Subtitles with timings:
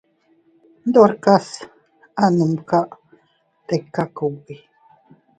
[0.87, 1.47] Ndorkas
[2.23, 2.79] a numka
[3.67, 4.55] tika kugbi.